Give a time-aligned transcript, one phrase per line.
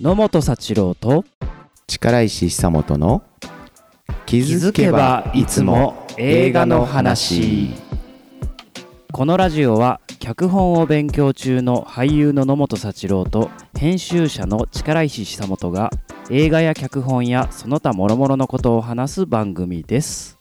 [0.00, 1.26] 野本幸郎と
[1.86, 3.22] 力石久本の
[4.24, 7.74] 気気づけばいつも映画の話。
[9.12, 15.90] このラジオは脚本を勉強中の俳優の野本幸郎と編集者の力石久本が
[16.30, 20.38] 映画や脚本やその他諸々のことを話す番組です。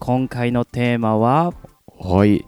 [0.00, 1.54] 今回のテーマは
[1.98, 2.44] はい。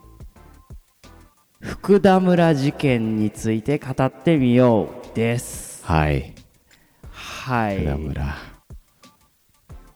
[1.61, 6.35] 福田村事件について語ってみようですはい。
[7.11, 7.79] はい。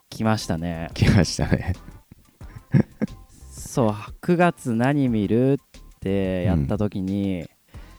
[0.08, 0.88] 来ましたね。
[0.94, 1.74] 来ましたね。
[3.52, 3.90] そう
[4.22, 7.46] 9月何見るってやった時に、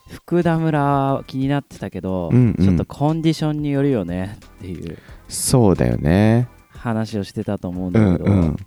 [0.09, 2.65] 福田村気になってたけど、うんうん。
[2.65, 6.47] ちょっとコンディションによるよねっていうそうだよね。
[6.69, 8.57] 話をしてたと思うんうだけど、んうん。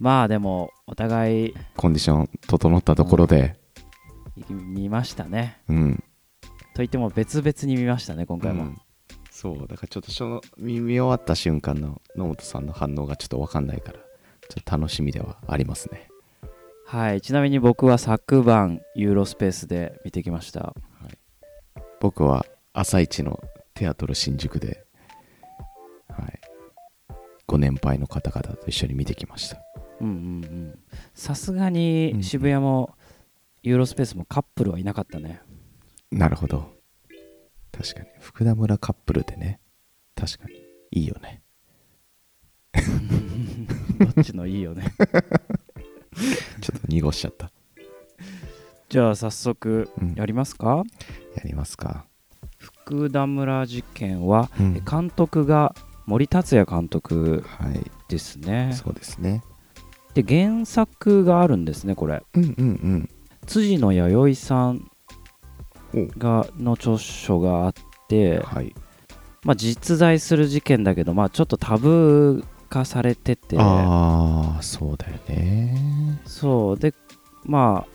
[0.00, 3.54] まあでもお互いコンディション整ったところで。
[4.48, 5.58] 見ましたね。
[5.68, 6.04] うん、
[6.74, 8.80] といっても別々に見ましたね今回も、うん。
[9.30, 13.98] そうだからちょっとその見見終わった瞬間の野本さんの反応がちょっと分かんないから
[14.48, 16.08] ちょっと楽しみではありますね。
[16.86, 20.74] はいちなみに僕は昨晩ユーロスペースで見てきました。
[22.00, 23.40] 僕は朝一の
[23.72, 24.84] テアトル新宿で
[26.08, 26.40] はい。
[27.46, 29.58] ご年配の方々と一緒に見てきました。
[30.00, 30.16] うんうんう
[30.46, 30.78] ん。
[31.14, 32.94] さすがに渋谷も
[33.62, 35.40] ユーロスペースもカップルはいなかったね
[36.10, 36.72] なるほど。
[37.72, 38.06] 確かに。
[38.20, 39.60] 福田村カップルでね。
[40.14, 40.54] 確かに。
[40.92, 41.42] いいよね。
[44.14, 44.92] どっちのいいよね。
[46.60, 47.50] ちょっと濁しちゃった。
[48.88, 50.14] じゃあ早速うん。
[50.14, 50.84] やりますか、
[51.36, 52.06] やりますか。
[52.58, 54.76] 福田村事件は、うん。
[54.76, 55.74] え監督が
[56.06, 57.90] 森達也監督はい。
[58.08, 58.70] ですね。
[58.74, 59.42] そうですね。
[60.14, 62.22] で原作があるんですねこれ。
[62.34, 63.10] うんうんうん。
[63.46, 64.93] 辻野弥生さんお
[66.18, 67.72] がの著書があっ
[68.08, 68.74] て、はい。
[69.44, 73.56] まあ、実在する事件だけど、まあ、ちょっとタブー化されてて。
[73.58, 76.20] ああそうだよね。
[76.24, 76.78] そう。
[76.78, 76.92] で
[77.44, 77.94] まあ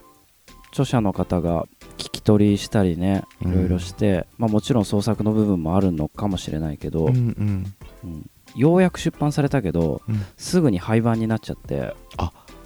[0.70, 1.66] 著者の方が
[1.98, 7.74] 聞き取りしたりねいろいろして、まあ、もちろん創作の部分もあるのかもしれないけど、うんうん。
[8.04, 8.30] うん。
[8.56, 10.24] ようやく出版されたけどうん。
[10.38, 11.94] すぐに廃盤になっちゃって。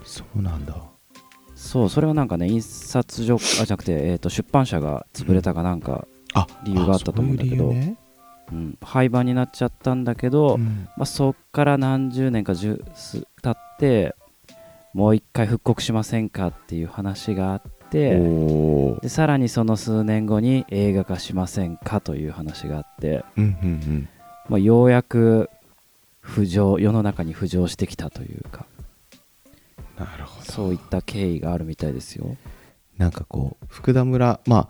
[0.04, 0.76] そうなんだ
[1.64, 7.98] そうそれはなんかね印刷所あじゃなくて、えー、と出版社が潰れたかなんか、あ理由があったと思うんだけどね
[8.52, 10.90] うん廃盤になっちゃったんだけど、うん。
[10.98, 14.14] まあ、そっから何十年か十数経って
[14.94, 18.20] もう一回復刻しませんかっていう話があって
[19.02, 24.10] でさらにその数年後に映画化しませんかという話があって、うんうん
[24.50, 25.50] まあ、ようやく
[26.22, 28.66] 浮上世の中に浮上してきたというか。
[28.68, 28.73] うん
[29.98, 30.52] なるほど。
[30.52, 32.38] そういった経緯があるみたいですよ。
[32.98, 34.70] なんかこう福田村ま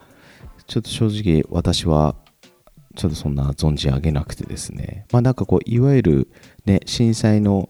[0.66, 2.14] ちょっと正直私は
[2.96, 5.06] ちょっとそんな存じ上げなくてですね。
[5.12, 6.28] まあなんかこういわゆる
[6.64, 7.68] ね震災の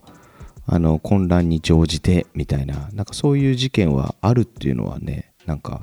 [0.66, 5.82] あの混乱に乗じてみたいななんかそういう事件はあるっていうのはねなんか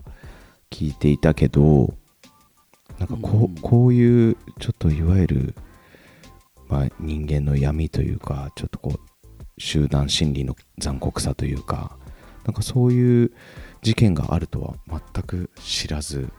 [0.71, 1.93] 聞いていたけど
[2.97, 3.55] なんかこう,、うん。
[3.55, 5.55] こういうちょっといわゆる、
[6.67, 8.99] まあ、人間の闇というかちょっとこう
[9.61, 11.97] 集団心理の残酷さというか
[12.45, 13.31] なんかそういう
[13.81, 16.29] 事件があるとは全く知らず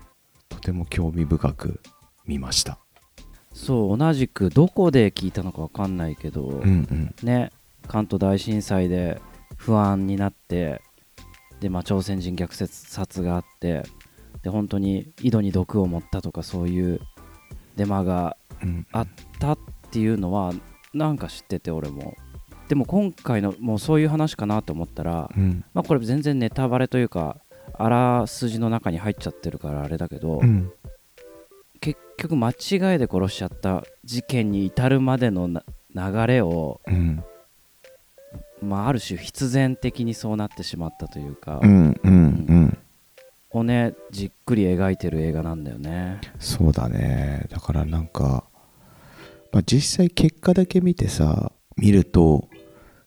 [0.49, 1.81] とても興味深く
[2.27, 2.79] 見ました。
[3.53, 7.15] そう同じくどこで聞いたのか分かんないけど、うんうん。
[7.23, 7.51] ね
[7.87, 9.21] 関東大震災で
[9.57, 10.81] 不安になって
[11.61, 13.83] で、まあ、朝鮮人虐殺があって
[14.43, 17.01] で本当に井戸に毒を持ったとかそういう
[17.77, 19.59] デマがうんあったっ
[19.91, 20.53] ていうのは
[20.95, 22.17] なんか知ってて俺も
[22.73, 25.63] でも今回のもうそういう話かなと思ったら、うん。
[25.75, 27.37] まあ、これ全然ネタバレというか
[27.75, 30.73] あらすじの中に入っちゃってるからあれだけど、うん。
[31.81, 32.55] 結局間違い
[32.99, 35.63] で殺しちゃった事件に至るまでのな
[35.95, 37.23] 流れを、うん。
[38.63, 42.17] まあ、ある種必然的にそうなってしまったというか、うんうんう
[42.55, 42.79] ん。
[43.51, 46.23] をねじっくり描いてる映画なんだよね。
[46.39, 47.49] そうだね。
[47.51, 48.45] だからなんか、
[49.53, 52.49] まあ、実際結果だけ見てさ見ると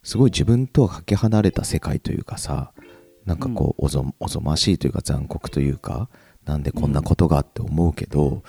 [0.05, 2.71] すごい自分とはかけ離れた世界というかさ
[3.25, 6.09] なんかこうおぞおぞましいというか残酷というか
[6.45, 8.43] なんでこんなことがって思うけど、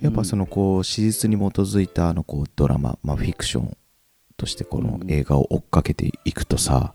[0.00, 3.76] やっぱそのこう史実に基づいたあのこうドラマ、まあ、フィクション
[4.38, 6.94] としてこの映画を追っかけていくとさ、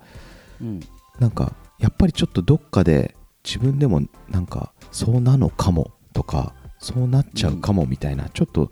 [0.59, 0.79] うん。
[1.19, 3.15] なんかやっぱりちょっとどっかで
[3.45, 8.71] 自分でもなんかそうなのかもとかそうなっちゃうかもみたいな、ちょっと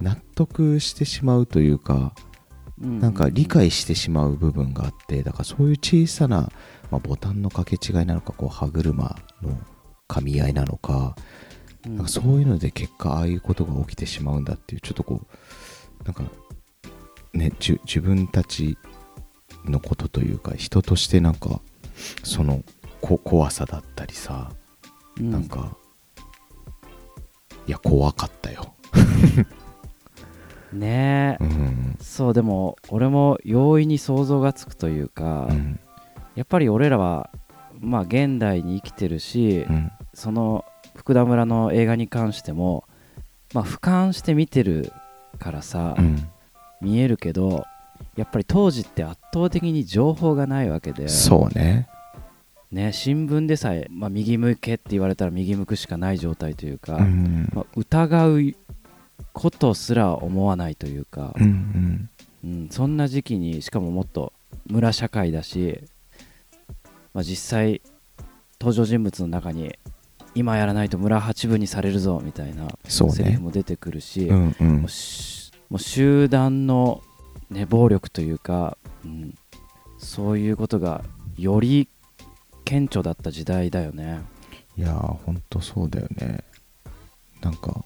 [0.00, 2.27] 納得してしまうというかうん
[2.80, 6.50] なんか理解してしまう部分があってだからそういう小さな、
[6.90, 9.58] まあ、ボタンの掛け違いなのかこう歯車の
[10.06, 11.16] 噛み合いなのか
[11.86, 11.96] うん。
[11.96, 15.22] なんかそういうので結果ああいうことが起きてしまうんだっていうちょっとこ
[16.00, 16.22] うなんか
[17.32, 18.78] ねじ自分たち
[19.64, 21.60] のことというか人としてなんか
[22.22, 22.62] その
[23.00, 24.52] こ怖さだったりさ、
[25.18, 25.30] うん。
[25.30, 25.76] なんか
[27.66, 28.74] いや怖かったよ、
[30.72, 31.96] ねえ、うん。
[32.00, 35.80] そうでも俺も容易に想像がつくというか、うん。
[36.34, 37.30] やっぱり俺らは
[37.80, 39.92] まあ現代に生きてるし、うん。
[40.14, 42.84] その福田村の映画に関しても
[43.54, 44.92] まあ俯瞰して見てる
[45.38, 46.28] からさ、うん。
[46.80, 47.64] 見えるけど
[48.16, 51.88] やっぱり当時って圧倒的に情報がないわけでそうね。
[52.70, 57.48] ね、新聞でさえ、まあ、右向けって言われたら右向くしかない状態というか、うん。
[57.54, 58.54] まあ、疑う
[59.32, 62.10] ことすら思わないというかう、ん
[62.44, 64.32] うん、そんな時期にしかももっと
[64.66, 65.80] 村社会だし、
[67.14, 67.82] まあ、実際
[68.60, 69.78] 登場人物の中に
[70.34, 74.80] 今やらないと村八分にされるぞみたいなセリフも出てくるし、うんうん。
[74.82, 74.86] も
[75.76, 77.02] う集団の、
[77.50, 79.34] ね、暴力というか、うん、
[79.98, 81.02] そういうことが
[81.36, 81.88] より
[82.64, 84.20] 顕著だった時代だよね。
[84.76, 86.44] いやーほんとそうだよね。
[87.40, 87.84] なんか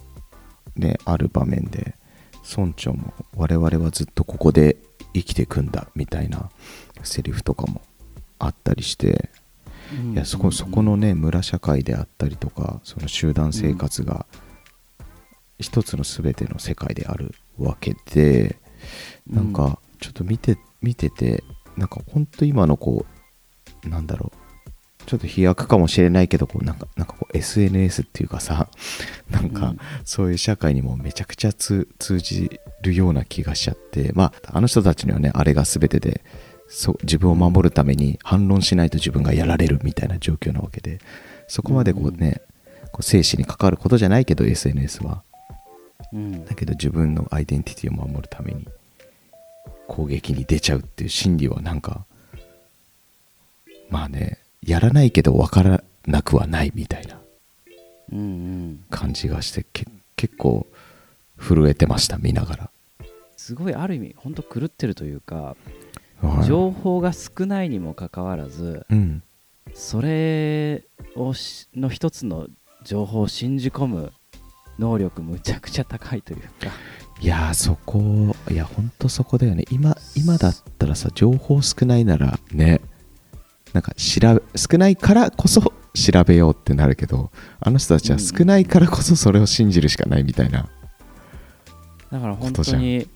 [0.82, 1.94] ねある場面で
[2.56, 4.76] 村長も我々はずっとここで
[5.14, 6.50] 生きていくんだみたいな
[7.02, 7.80] セリフとかも
[8.38, 9.30] あったりして、
[10.12, 14.26] いやそこそこのね村社会であったりとかその集団生活が
[15.58, 18.58] 一つの全ての世界であるわけで、
[19.30, 21.44] なんかちょっと見て見てて
[21.76, 23.06] なんかほんと今のこ
[23.84, 24.41] うなんだろう
[25.06, 28.68] ちょっと飛躍かもしれないけどこうなんかなんかこう SNS っていうかさ
[29.30, 29.78] なんかうん。
[30.04, 36.22] そういう社会にもめちゃくちゃ通通じるような気がしちゃってまああの人たちにはねあれが全てで
[36.68, 41.00] そう自分を守るために反論しないと自分がやられるみたいな状況なわけで
[41.52, 42.40] そこまでこうね、
[42.92, 45.22] こう生死に関わることじゃないけど SNS は。
[46.10, 46.46] うん。
[46.46, 48.66] だけど自分のアイデンティティを守るために
[49.86, 52.06] 攻撃に出ちゃうっていう心理はなんか
[53.90, 57.18] まあねやらないけど分からなくはないみたいな。
[58.90, 59.86] 感じがしてけ
[60.16, 60.66] 結構
[61.38, 62.70] 震えてました見ながら、
[63.38, 65.56] すごいある意味本当狂ってるというか
[66.20, 66.44] はい。
[66.46, 69.22] 情報が少ないにもかかわらずうん。
[69.72, 70.82] それ
[71.16, 72.48] をしの一つの
[72.84, 74.12] 情報を信じ込む
[74.78, 76.48] 能力むちゃくちゃ高いというか。
[77.20, 79.64] いやーそこいやほんとそこだよね。
[79.70, 82.81] 今今だったらさ情報少ないならね
[83.72, 85.60] なんか調べ少ないからこそ
[85.94, 87.30] 調べようってなるけど
[87.60, 90.68] あの人たちは少ないからこそそれを信じるしかないみたいな、
[92.10, 93.08] だから本当に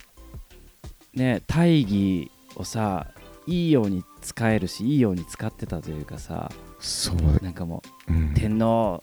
[1.15, 3.07] ね大義をさ
[3.47, 8.35] いいように使えるしいいように使ってたというかさそう、なんかもう、うん。
[8.35, 9.03] 天皇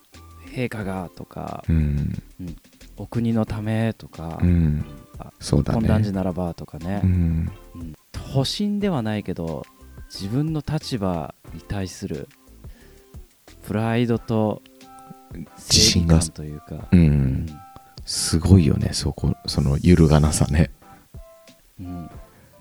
[0.53, 2.13] 陛下がとかうん。
[2.97, 4.85] お国のためとか、うん。
[5.17, 7.51] あそうだ本断ね寺ならばとかね、うん。
[7.75, 7.93] うん。
[8.33, 9.65] 保身ではないけど
[10.11, 12.29] 自分の立場に対する
[13.63, 14.61] プライドと
[15.57, 17.05] 自信がというか、ううん。
[17.45, 17.59] ん
[18.05, 20.71] すごいよねそこその揺るがなさね。
[21.79, 22.09] うん。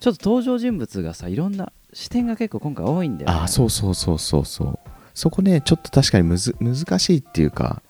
[0.00, 3.36] ちょっと登場人物がさいろんな視点が結構今回多いんだよね。
[3.36, 4.78] ああそうそうそうそうそう。
[5.14, 7.82] そこねちょっと確かにむず難しいっていうか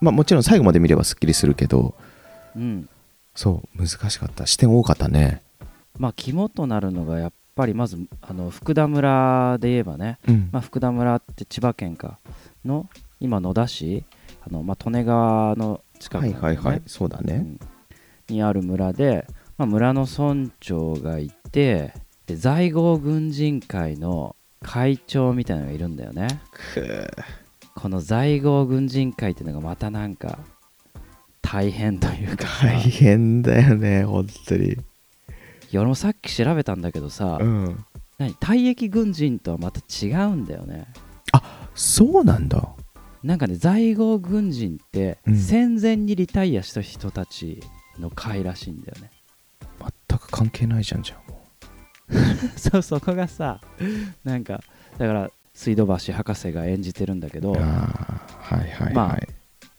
[0.00, 1.94] まあもちろん最後まで見ればすっきりするけど
[2.54, 2.88] うん。
[3.34, 4.46] そう難しかった。
[4.46, 5.42] 視点多かったね。
[5.98, 10.48] まあ肝となるのがやっぱりまずあの福田村で言えばね、うん。
[10.52, 12.18] まあ、福田村って千葉県か
[12.64, 14.04] の今野田市
[14.46, 16.82] あの、まあ、利根川の近くはいはいはい。
[16.86, 17.34] そうだね。
[17.34, 17.58] うん。
[18.28, 21.94] にある村で、まあ、村の村長がいて
[22.26, 26.28] で在郷軍人会の会長みたいなのがいるんだよね。
[27.74, 30.38] この在郷軍人会っていうのがまたなんか
[31.40, 32.66] 大変というかさ。
[32.66, 34.72] 大変だよね本当に。
[34.72, 34.76] い
[35.74, 37.84] や俺もさっき調べたんだけどさ、うん。
[38.18, 38.34] 何？
[38.34, 40.86] 退役軍人とはまた違うんだよね。
[41.74, 42.74] そうなんだ。
[43.22, 45.36] なんかね在郷軍人ってうん。
[45.36, 47.60] 戦前にリタイアした人たち
[47.98, 49.10] の会らしいんだよね、
[50.08, 51.46] 全く関係ないじゃんじゃんも
[52.56, 53.60] そうそこがさ
[54.24, 54.62] なんか
[54.98, 58.20] だから水道橋博士が演じてるんだけどうあ
[58.50, 59.18] あはいはいはい、まあ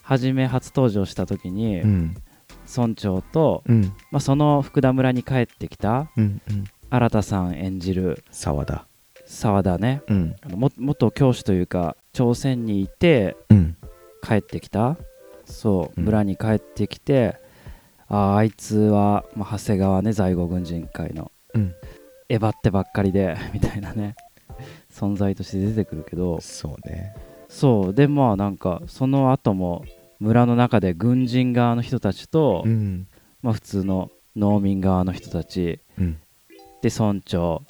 [0.02, 2.16] 初め初登場した時にうん
[2.68, 3.84] 村長と、うん。
[4.12, 6.66] まあ、その福田村に帰ってきたうんうん。
[6.90, 8.86] 新田さん演じる沢田。
[9.26, 10.02] 沢田ね。
[10.08, 10.36] うん。
[10.42, 13.76] あのも元教師というか朝鮮にいてうん。
[14.22, 14.98] 帰ってきた。
[15.46, 16.06] そううん。
[16.06, 17.40] 村に帰ってきて、
[18.10, 21.74] あああいつは、まあ、長谷川ね在郷軍人会のうん。
[22.30, 24.16] えばってばっかりで みたいなね
[24.92, 26.40] 存在として出てくるけど。
[26.42, 27.16] そうね。
[27.50, 29.86] そうでまあなんかその後も
[30.20, 33.08] 村の中で軍人側の人たちと、うん。
[33.42, 36.18] まあ、普通の農民側の人たちうん。
[36.82, 37.64] で村長。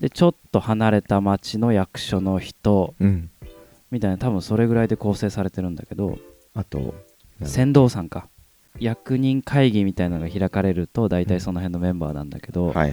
[0.00, 3.30] でちょっと離れた町の役所の人うん。
[3.90, 6.18] みたいな多分それぐらいで構成されてるんだけど
[6.54, 6.94] あと
[7.42, 8.28] 船頭さんか。
[8.78, 12.92] 役人会議みたいなのが開かれると大体その辺のメンバーなんだけど、はいはい。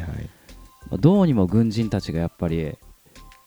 [0.89, 2.77] まあどうにも軍人たちがやっぱり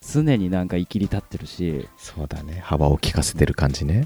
[0.01, 2.59] 常になんか生きり立ってるしそうだね。
[2.63, 4.05] 幅を利かせてる感じね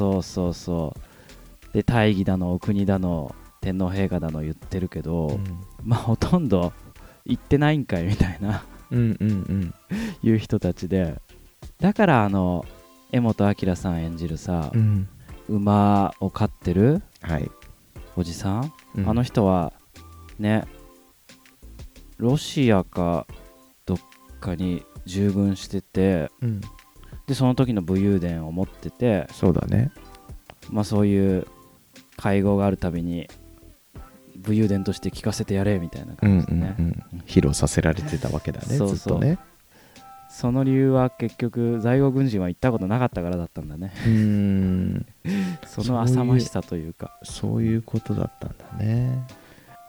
[0.00, 1.74] そうそうそう。
[1.74, 5.38] で大義だのお国だの天皇陛下だの言ってるけど、
[5.84, 6.72] まあほとんど
[7.26, 8.64] 行ってないんかいみたいな。
[8.90, 9.74] うんうんうん。
[10.26, 11.20] いう人たちで。
[11.80, 12.64] だからあの
[13.12, 15.06] 柄本明さん演じるさ、うん。
[15.50, 17.50] 馬を飼ってるはい。
[18.16, 19.08] おじさん、うん。
[19.08, 19.74] あの人は
[20.38, 20.64] ね
[22.16, 23.26] ロシアか
[23.84, 23.98] どっ
[24.40, 26.60] かに従軍しててうん
[27.30, 29.92] でその時の武勇伝を持っててそうだね。
[30.68, 31.46] まあそういう
[32.16, 33.28] 会合があるたびに
[34.34, 39.38] 武勇伝として聞かせてやれみたいなうんうん感じでね、うん披露させられてたわけだね ずっとね。
[40.28, 43.92] その理由は結局在郷軍人は行ったことなかったからだったんだね。
[44.04, 45.06] うーん。
[45.68, 47.16] その浅ましさというか。
[47.22, 49.24] そういうことだったんだね。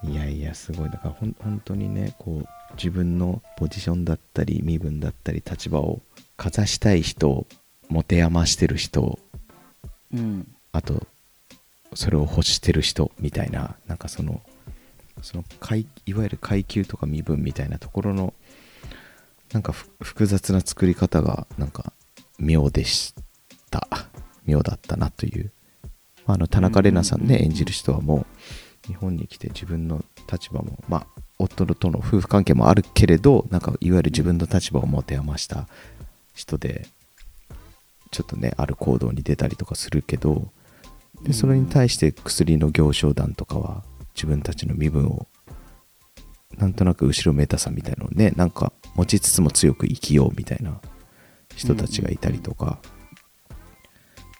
[0.03, 0.91] いやいやすごい。
[0.91, 6.01] だからほん本当にねこう自分のポジションだったり身分だったり立場を
[6.41, 7.45] かざしたい人
[7.87, 9.19] 持て余してる人
[10.11, 10.47] うん。
[10.71, 11.05] あと
[11.93, 14.41] それを欲してる人みたいななんかその
[15.21, 18.33] その階いわゆる階級とか身分みたいなところの
[19.53, 21.93] なんかふ複雑な作り方がなんか
[22.39, 23.13] 妙でし
[23.69, 23.87] た。
[24.47, 25.51] 妙だったなという、
[26.25, 28.25] まあ、あの田中玲奈さんね、演じる人はも
[28.83, 31.07] う日本に来て自分の立場もまあ
[31.37, 35.67] 夫との夫婦関係もあるけれどなんかいわゆる自分の立場を持て余した
[36.41, 36.87] 人で
[38.09, 40.51] ちょっとねある行動に出たりとかするけど
[41.23, 43.83] でそれに対して薬の行商団とかは
[44.15, 45.27] 自分たちの身分を
[46.57, 50.81] なんとなく後ろめたさみたいなのをねなんか持ちつつも強く生きようみたいな
[51.55, 52.79] 人たちがいたりとか,、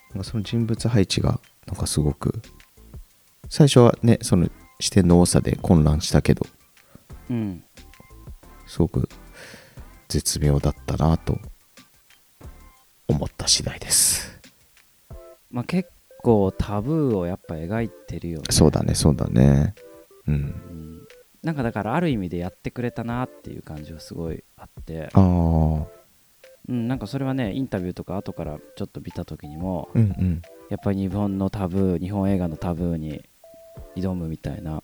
[0.10, 2.41] なんかその人物配置がなんかすごく
[3.48, 6.48] 最初はねその視点の多さで混乱したけど
[7.29, 7.63] うん。
[8.65, 9.10] すごく
[10.08, 11.38] 絶妙だったなと
[13.12, 14.39] 思った次第です。
[15.50, 15.89] まあ結
[16.24, 18.46] 構タブーをやっぱ描いてるよね。
[18.50, 19.75] そうだねそうだね。
[20.27, 20.34] うん。
[20.34, 21.08] うん。
[21.44, 25.22] なんかだからある意味でやってくれたなっていう感じはすごいあって、ああ
[26.70, 30.41] うん、なんかそれはねインタビューとか後からちょっと見た時にもうんうん。
[30.70, 33.22] やっぱり日本のタブー日本映画のタブーに
[33.98, 34.80] 挑むみたいな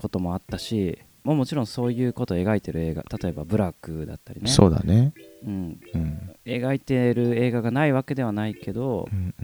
[0.00, 4.48] こともあったしもうもちろんそういうことを描いてる映画例えば「ブラック」だったりね。
[4.48, 5.12] そうだね。
[5.44, 6.30] うん、うん。
[6.44, 9.34] 描いてる映画がないわけではないけどうん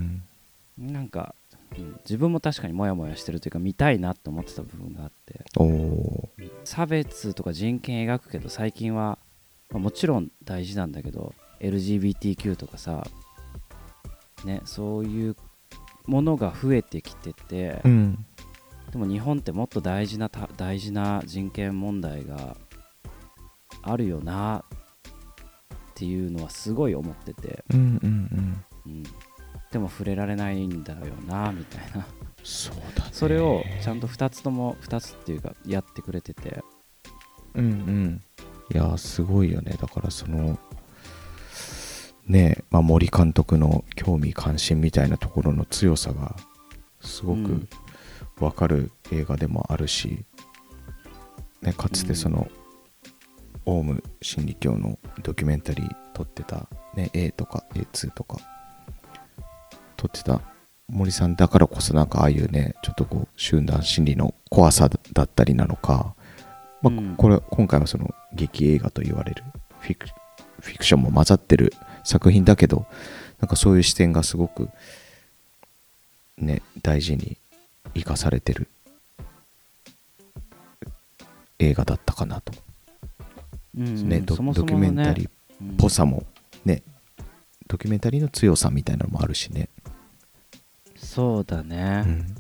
[0.79, 0.93] うん。
[0.93, 1.35] なんか、
[1.77, 1.97] うん。
[2.05, 5.45] 自分も確かにモヤモヤしてるというか見たいなと思ってた部分があって。
[6.65, 9.19] 差別とか人権描くけど最近は、
[9.71, 13.07] まあもちろん大事なんだけど LGBTQ とかさ
[14.45, 15.37] ねそういう
[16.07, 18.27] ものが増えてきてて、うん
[18.93, 22.57] でも日本ってもっと大事なた大事な人権問題が
[23.83, 24.79] あるよなっ
[25.95, 28.65] ていうのはすごい思ってて、うんうんうん。
[28.87, 29.03] うん、
[29.71, 32.07] でも触れられないんだよなみたいな。
[32.45, 33.11] そうだね。
[33.13, 36.63] それをちゃんと2つとも2つっていうかやってくれてて。
[37.55, 38.21] うんうん。
[38.75, 39.75] いやすごいよね。
[39.81, 40.59] だからその
[42.27, 46.37] ねえ、まあ、森監督の興味関心みたいなところの強さが
[47.01, 47.69] すごくうん
[48.43, 50.25] わかる映画でもあるし、
[51.63, 52.49] ね、かつてその、
[53.65, 58.39] オウム真理教のドキュメンタリー撮ってた、ね、A とか A2 とか
[59.97, 60.41] 撮ってた
[60.89, 66.15] 森さんだからこそなんかああいうねちょっとこう集団心理の怖さだったりなのか、
[66.83, 67.15] まあうん。
[67.17, 69.45] これ今回はその劇映画と言われる
[69.79, 70.09] フィク
[70.61, 71.73] フィクションも混ざってる
[72.03, 72.87] 作品だけど
[73.41, 74.69] なんかそういう視点がすごく
[76.37, 77.37] ね大事に
[77.95, 78.69] 生かされてる
[81.59, 82.53] 映画だったかなと、
[83.77, 84.21] うんね。
[84.21, 85.29] ドそもそドキュメンタリー。
[85.29, 85.77] っうん。
[85.77, 86.25] ぽさも
[86.65, 86.83] ね。
[87.69, 89.71] ドキュメンタリーの強さみたいなのもあるしね、
[90.95, 92.35] そうだね、うん。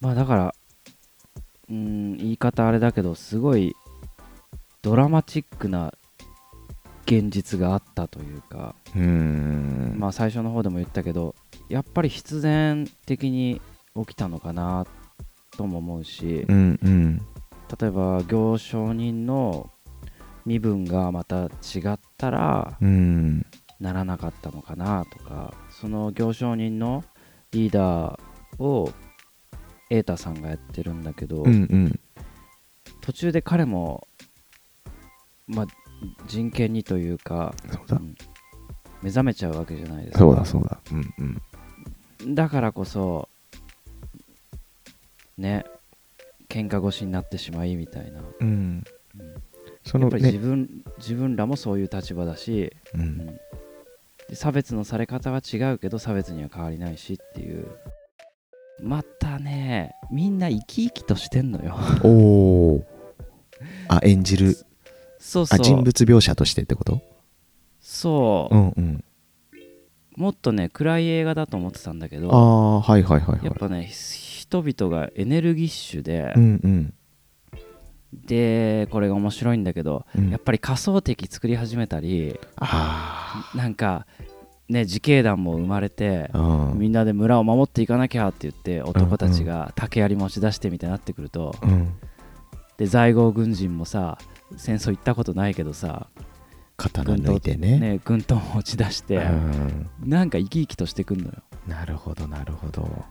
[0.00, 0.54] まあだから
[1.68, 3.74] うん言い方あれだけどすごい
[4.80, 5.92] ドラマチックな
[7.04, 8.74] 現実があったというか、
[9.98, 11.34] まあ最初の方でも言ったけど
[11.72, 13.62] やっぱり必然的に
[13.96, 14.86] 起きたのかな
[15.56, 17.16] とも思うし、うんうん。
[17.80, 19.70] 例えば行商人の
[20.44, 21.48] 身分がまた違
[21.94, 23.46] ったらうん。
[23.80, 27.04] ならなかったのかなとかその行商人の
[27.52, 28.92] リーダーを
[29.88, 32.00] 瑛太さんがやってるんだけど、うんうん。
[33.00, 34.06] 途中で彼も、
[35.46, 35.66] まあ、
[36.26, 37.54] 人権にというか、
[37.88, 38.14] うん
[39.02, 40.18] 目覚めちゃうわけじゃないですか。
[40.20, 40.78] そうだそうだ。
[40.92, 41.42] うんうん
[42.28, 43.28] だからこそ
[45.38, 45.64] ね
[46.48, 48.84] 喧嘩腰になってしまいみたいな、うん。
[49.18, 49.34] うん。
[49.84, 53.04] そのやっぱり自ね分自分らもそういう立場だし、ううん。
[53.04, 53.26] ん
[54.28, 57.66] で差別のされ方は違うけど差別には変わりないしっていう。
[58.80, 61.76] またねみんな生き生きとしてんのよ。
[62.02, 62.08] お
[62.76, 62.86] お
[63.88, 64.56] あ演じる。
[65.18, 65.60] そうそう。
[65.60, 67.00] あ人物描写としてってこと？
[67.80, 69.04] そう、うんうん
[70.16, 73.44] もっとね暗い映画だと思ってたんだけあどあはいはいはいはい。
[73.44, 76.94] やっぱね人々がエネルギッシュで、うんうん。
[78.26, 80.30] でこれが面白いんだけど、うん。
[80.30, 84.06] やっぱり仮想敵作り始めたりあなんか
[84.68, 86.78] ね自警団も生まれてあうん。
[86.78, 91.94] みんなで村を守っていかなきゃって言って男たちが竹槍持ち出してみたいになってくると、うん。
[92.76, 94.18] で在郷軍人もさ
[94.56, 96.08] 戦争行ったことないけどさ
[96.88, 97.78] 刀抜いてね。
[97.78, 99.90] ね軍刀持ち出して、うん。
[100.04, 101.32] なんか生き生きとしてくんのよ。
[101.66, 103.04] なるほどなるほど。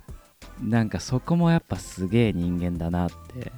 [0.62, 3.52] なんかそこもやっぱすげえ人間だなって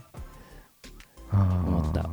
[1.32, 2.10] 思思った。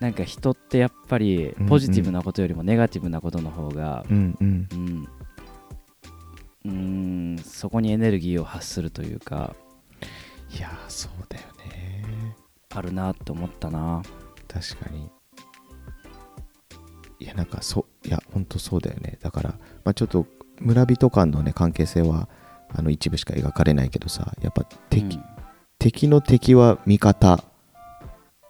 [0.00, 4.68] なんか人ってやっぱりポジティブなことよりもネガティブなことの方がうんうん。
[4.72, 5.08] うん。
[6.64, 6.70] うー
[7.34, 9.54] んそこにエネルギーを発するというか
[10.56, 12.36] いやーそうだよね。
[12.70, 14.02] あるなって思ったな。
[14.48, 15.10] 確かに
[17.20, 19.18] いやなんかそういやほんとそうだよね。
[19.20, 19.50] だから、
[19.84, 20.26] まあ、ちょっと
[20.58, 22.28] 村人間のね関係性は
[22.68, 25.24] あの一部しか描かれないけどさやっぱ敵,、うん。
[25.78, 27.44] 敵の敵は味方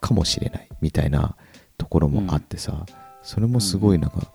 [0.00, 1.36] かもしれないみたいな
[1.78, 2.84] ところもあってさ、
[3.22, 4.32] それもすごいなんか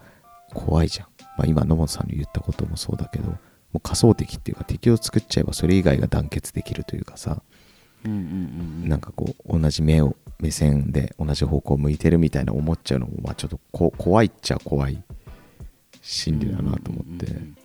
[0.54, 3.38] 怖いじゃん、まあ、今野本さんの言ったこともそうだけども
[3.76, 7.42] う仮想敵っていうか敵を作っちゃえばそれ以外が団結できるというかさ、
[8.04, 8.24] うんうんうん
[8.84, 8.90] うん。
[8.90, 15.04] なんかこう同じ目を目線で同じ方向を向いてるみたいな思っちゃうのもまあちょっとこ怖いっちゃ怖い
[16.02, 17.58] 心理だなと思って、うんうんうんうん。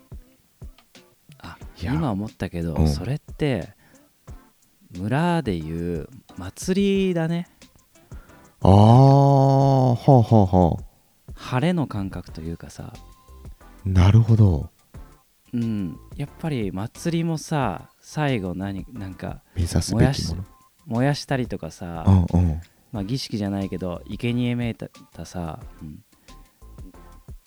[1.38, 2.88] あ今思ったけど、うん。
[2.88, 3.74] それって
[4.96, 7.48] 村でいう祭りだね。
[8.62, 11.33] ああはあはあはあ。
[11.35, 12.92] 晴れの感覚というかさ。
[13.85, 14.70] なるほど。
[15.52, 15.98] うん。
[16.16, 20.44] やっぱり祭りもさ最後何なんか目指すべきもの
[20.90, 22.61] 燃やしたりとかさ、うんうん。
[22.92, 26.03] まあ、儀式じゃないけど生贄めいたさ、うん、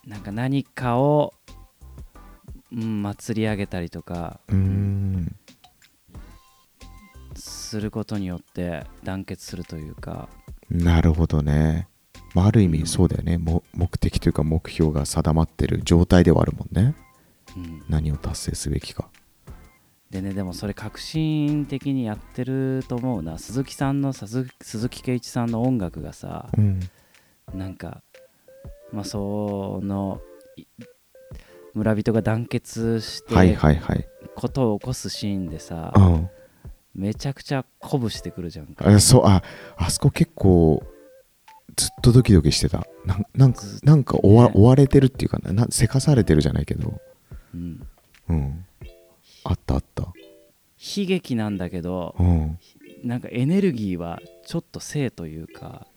[0.08, 1.34] なんか何かを、
[2.72, 5.36] うん、祭り上げたりとかうーん。
[7.36, 10.30] することによって団結するというか。
[10.70, 11.90] なるほどね、
[12.34, 13.38] まあ、ある意味そうだよね。
[13.38, 16.96] も目的というか目標が定まってる状態ではあるもんね。
[17.58, 19.10] うん、何を達成すべきか
[20.14, 23.40] でねでもそれ革新的にやってると思うな。
[23.40, 26.80] 鈴木さんの鈴鈴木圭一さんの音楽がさうん。
[27.52, 28.04] なんか
[28.92, 30.22] まあその
[30.56, 30.66] い
[31.74, 34.08] 村人が団結してはいはいはい。
[34.36, 36.30] ことを起こすシーンでさ、うん。
[36.94, 38.88] めちゃくちゃ鼓舞してくるじゃんか。
[38.88, 39.42] あそうあ
[39.78, 40.84] あそこ結構
[41.76, 42.86] ずっとドキドキしてた。
[43.04, 45.54] なんなんかなんか追わ,、ね追われてるっていうかな。
[45.54, 47.02] なせかされてるじゃないけど。
[47.56, 47.88] うん、
[48.30, 48.66] うん
[49.44, 50.04] あったあった。
[50.04, 52.60] 悲劇なんだけどうん。
[53.04, 55.88] なんかエネルギーはちょっと生というか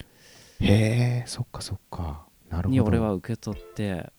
[0.59, 2.25] へえそっかそっか。
[2.49, 2.69] なるほど。
[2.69, 4.11] に俺は受け取って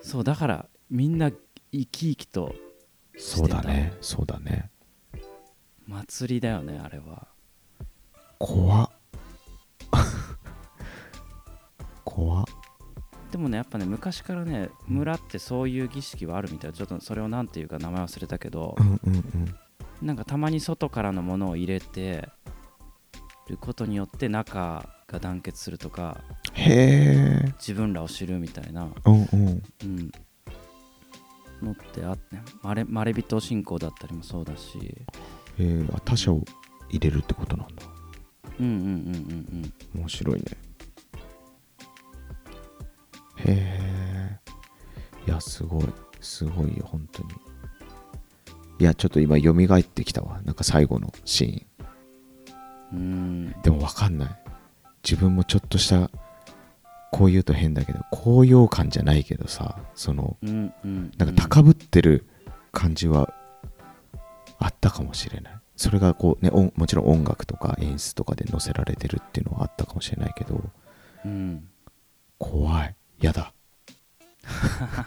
[0.00, 1.38] そうだからみんな生
[1.70, 2.54] き生きと
[3.16, 3.92] そうだね。
[4.00, 4.70] そうだね。
[5.86, 7.28] 祭りだよねあれは。
[8.38, 8.90] 怖っ
[13.42, 16.72] もねやっぱね昔からね村ってそういう儀式はあるみたい。
[16.72, 18.76] ちょっとそれを何ていうか名前忘れたけど。
[18.78, 19.54] うんうんうん。
[20.00, 22.28] なんかたまに外からのものを入れて
[23.48, 26.20] ることによって仲が団結するとか
[26.54, 27.54] へえ。
[27.58, 29.62] 自分らを知るみたいな、うんうん。
[29.84, 30.12] うん、
[31.62, 32.36] のってあって。
[32.62, 34.78] まれまれびと信仰だったりもそうだし。
[34.78, 34.96] へ
[35.60, 36.42] えあ他者を
[36.90, 37.84] 入れるってことなんだ。
[38.58, 40.00] うんうんうんうん。
[40.00, 40.44] 面白いね
[43.36, 44.38] へえ
[45.26, 45.84] いやすごい。
[46.20, 47.30] すごいよ本当に。
[48.78, 50.40] いやちょっと今蘇ってきたわ。
[50.44, 52.96] なんか最後のシーン。
[52.96, 52.98] うん。
[52.98, 53.04] う
[53.58, 54.28] んでも分かんない。
[55.04, 56.10] 自分もちょっとした
[57.10, 61.10] こう言うと変だけど高揚感じゃないけどさそのうんうん。
[61.18, 62.26] なんか高ぶってる
[62.70, 63.32] 感じは
[64.58, 65.54] あったかもしれない。
[65.76, 70.62] それがこうね音もちろん音楽とか演出とかで載せられてるっていうのはあったかもしれないけど
[71.24, 71.68] うん。
[72.38, 73.52] 怖いやだ。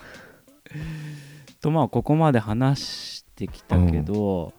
[1.61, 4.53] とまあここまで話してきたけど、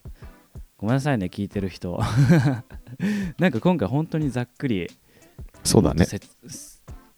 [0.77, 2.01] ごめんなさいね聞いてる人。
[3.39, 4.91] なんか今回本当にざっくり
[5.65, 6.05] そうだね。
[6.05, 6.21] せ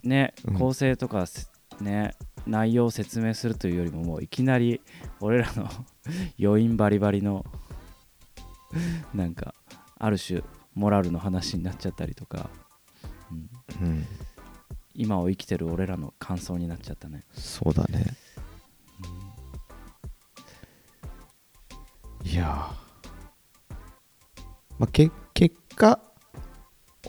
[0.03, 0.55] ねうん。
[0.59, 1.49] 構成とかせ
[1.81, 2.15] ね
[2.47, 4.81] 内容を説明するというよりももういきなり
[5.21, 5.69] 俺らの
[6.41, 7.45] 余韻バリバリの
[9.13, 9.55] なんか
[9.99, 10.43] ある種
[10.75, 12.51] モラルの話になっちゃったりとか、
[13.81, 14.07] うん、うん
[15.01, 18.05] 今を生きてる俺らの感想になっちゃったね、そうだね。
[22.25, 23.75] いやー。
[24.79, 26.01] まあけ結果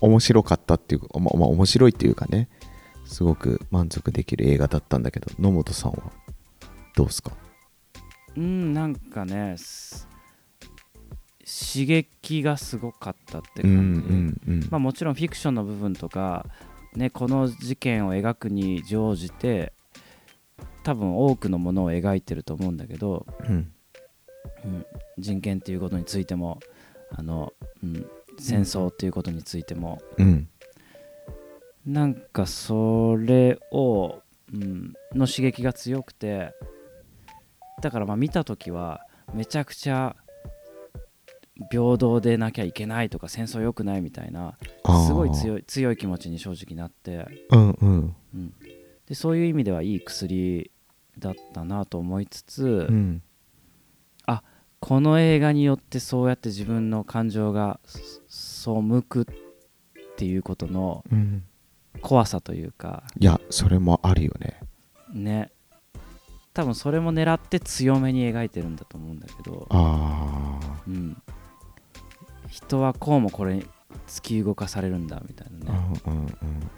[0.02, 2.48] 面白かったっていうかまあ、まあ、面白いっていうかね。
[3.06, 5.98] すごく満足できる映画だったんだけど野本さんは
[6.96, 7.32] どうですか？
[8.38, 10.08] うんなんかねす
[11.74, 14.68] 刺激がすごかったってうん感じ、うんうん。
[14.70, 16.46] まあ、もちろんフィクションの部分とか、
[16.96, 19.74] ね、この事件を描くに乗じて
[20.84, 23.72] 多分多くのものを描いてると思うんだけど、うん。
[24.66, 24.86] うん、
[25.18, 26.60] 人権っていうことについても
[27.12, 30.50] あの、うん、戦争っていうことについても、うん。
[31.86, 34.22] なんかそれを、
[34.54, 36.54] うん、の刺激が強くて
[37.82, 39.02] だからまあ見た時は
[39.34, 40.16] めちゃくちゃ
[41.70, 44.58] 平等でなきゃいけないとか戦争良くないみたいな
[45.06, 48.16] すごい強いい強い気持ちに正直なって、うんうん。
[48.34, 48.54] うん、
[49.08, 50.72] でそういう意味ではいい薬
[51.18, 53.24] だったなと思いつつ、うん。
[54.80, 59.26] この映画によってそうやって自分の感情がそそう向くっ
[60.16, 61.44] ていうことのうん。
[62.02, 63.04] 怖さというか。
[63.20, 64.60] いやそれもあるよね。
[65.14, 65.52] ね。
[66.54, 71.22] 多分それも狙って強めに描いてるんだと思うんだけど、ああうん、
[72.50, 73.66] 人はこうもこれに
[74.08, 76.00] 突き動かされるんだみたいなね。
[76.06, 76.32] うんうんうん。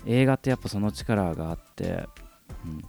[0.05, 2.07] 映画ってやっぱその力があって、
[2.65, 2.81] うん、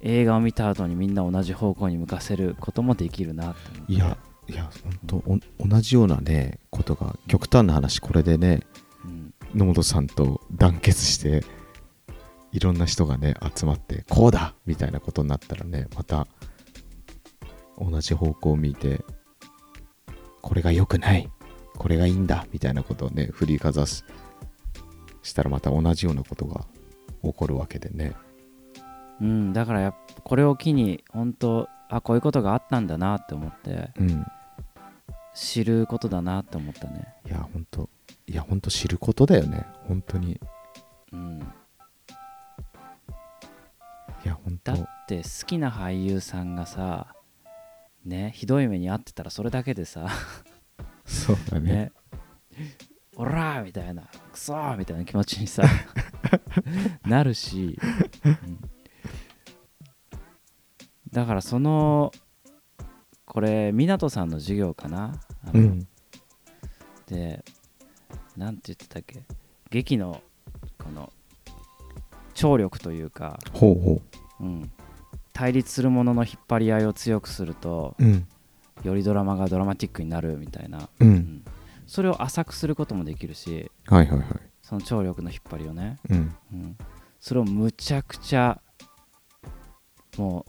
[0.00, 4.16] 映画を見た後にみんな同じ方向に向かせることもできるなっていや
[4.48, 4.70] いや
[5.08, 8.60] 本当同じようなねことが極端な話これでね
[9.04, 9.34] うん。
[9.54, 11.44] 野本さんと団結して
[12.52, 16.26] いろんな人がね集まってこうだみたいなことになったらねまた
[17.78, 19.04] 同じ方向を見て
[20.42, 21.30] これが良くない
[21.76, 24.04] これがいいんだみたいなことをね振りかざす
[25.22, 26.66] したらまた同じようなことが
[27.22, 28.14] 起こるわけでね。
[29.20, 34.24] うん、だからやっぱこれを機に本当あこういうことがあったんだなって思ってうん。
[35.34, 37.14] 知ることだなって思ったね。
[37.26, 37.88] いや本当
[38.26, 39.66] いや本当知ることだよね。
[39.86, 40.32] 本当に。
[40.32, 40.40] い
[41.12, 41.52] うん。
[44.26, 47.14] や本当だって好きな俳優さんがさ
[48.04, 50.08] ねひどい目に遭ってたらそれだけでさ
[51.06, 51.72] そうだね。
[51.72, 51.92] ね。
[53.16, 54.02] オラーみたいな。
[54.32, 55.62] クソーみたいな気持ちにさ
[57.06, 57.78] なるし、
[58.24, 58.60] うん。
[61.12, 62.12] だからその
[63.24, 65.20] これ湊さんの授業かな？
[65.54, 65.88] うん。
[67.06, 67.44] で
[68.36, 69.22] なんて言ってたっけ？
[69.70, 70.22] 劇の
[70.78, 71.12] この
[72.34, 74.02] 張力というか、ほうほ
[74.40, 74.44] う。
[74.44, 74.70] ん、
[75.32, 78.28] 対立するものの引っ張り合いを強くするとううん
[78.82, 81.10] よりドラマがドラマティックになるみたいな、ううん。
[81.14, 81.44] ん、
[81.86, 84.28] それを浅くすることもできるしはいはいはい。
[84.62, 86.34] その張力の引っ張りをね、うん。
[86.52, 86.76] うん、
[87.20, 88.60] それをむちゃくちゃ
[90.16, 90.46] も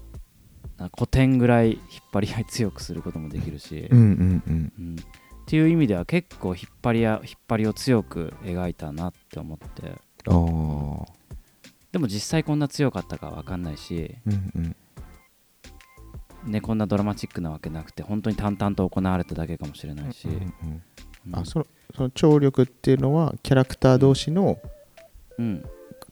[0.78, 1.80] うな古典ぐらい引っ
[2.12, 4.74] 張り合い強くすることもできるし、うんうんうん。
[4.80, 4.96] うん。
[5.00, 5.00] っ
[5.46, 9.94] ていう意味では結構引っ張りや引っ張りを強く描いたなって思って。
[11.92, 14.76] でも実際こんな強かったか分かんないし、うんうん
[16.48, 20.84] ね、こんなドラマチックなわけなくて本当に淡々と行われただけかもしれないし、うんうん
[21.28, 21.36] うん。
[21.36, 24.58] あそのその張力っていうのはキャラクター同士の
[25.40, 25.64] うん、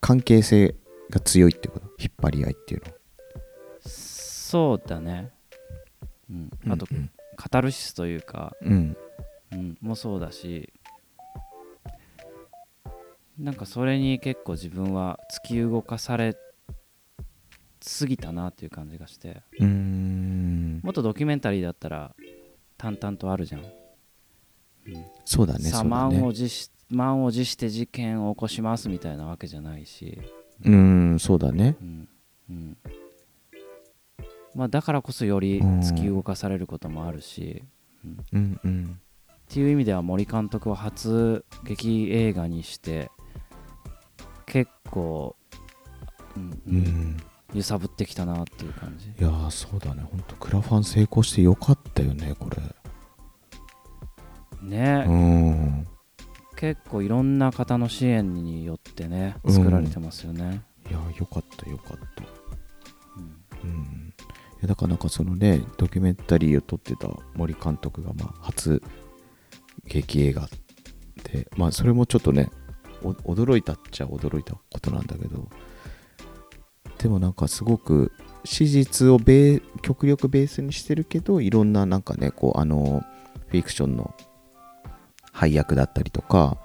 [0.01, 0.75] 関係性
[1.09, 1.87] が強いってこと？
[1.97, 2.93] 引っ張り合いっていうの
[3.81, 5.31] そうだね、
[6.29, 7.09] うん、あと、うん。
[7.35, 8.95] カタルシスというか、うん。
[9.51, 10.71] うん、もそうだし。
[13.39, 16.37] なんかそれに結構自分は突き動かされ
[17.89, 19.41] すぎたなっていう感じがして。
[19.59, 20.81] うーん。
[20.83, 22.15] もっとドキュメンタリーだったら
[22.77, 23.69] 淡々とあるじゃん、うん。
[25.23, 26.19] そうだねさそうだね。
[26.19, 30.19] 満を持し満を持して事件を起こしますみたいなわけじゃないし、
[30.63, 30.75] うー
[31.15, 31.75] んそうだね。
[31.81, 32.07] うん
[32.49, 32.77] うん。
[34.53, 37.63] まあ、だからこそより突き動かされることもあるし、
[38.03, 38.25] うん。
[38.33, 38.99] うんうん。
[39.27, 43.11] っていう意味では森監督は初劇映画にして
[44.45, 45.35] 結構、
[46.35, 47.17] うんううんん
[47.55, 49.07] 揺さぶってきたなっていう感じ。
[49.07, 50.03] いやーそうだね。
[50.03, 52.57] ほんとクラファン成功してよかったよねこれ。
[54.61, 55.87] ね、うん。
[56.57, 59.53] 結構いろんな方の支援によってねうん。
[59.53, 62.23] 作られてますよね、いやーよかったよかった。
[63.63, 63.69] うん。
[63.69, 68.81] うん、いやだからなんかそのねドキュメンタリーを撮ってた森監督がまあ初
[69.85, 70.49] 劇映画
[71.23, 72.49] でまあそれもちょっとね
[73.01, 75.47] お驚いたっちゃ驚いたことなんだけど
[77.05, 78.11] でもなんかすごく
[78.45, 83.05] 史実をベ極力ベースにしてるけどいろんななんかねこうあの
[83.45, 84.15] フィクションの
[85.31, 86.57] 配役だったりとか